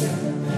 Santa. 0.00 0.49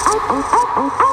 Oh, 0.00 0.20
oh, 0.30 0.48
oh, 0.52 0.72
oh, 0.76 0.96
oh. 1.00 1.07